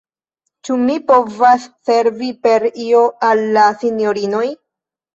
Ĉu 0.67 0.77
mi 0.85 0.95
povas 1.11 1.69
servi 1.91 2.33
per 2.49 2.67
io 2.89 3.05
al 3.31 3.47
la 3.55 3.71
sinjorinoj? 3.87 4.47